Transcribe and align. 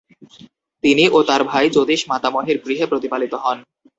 তিনি 0.83 1.03
ও 1.09 1.29
তার 1.29 1.41
ভাই 1.43 1.65
যতীশ 1.75 2.01
মাতামহের 2.11 2.57
গৃহে 2.63 2.85
প্রতিপালিত 2.91 3.33
হন। 3.43 3.57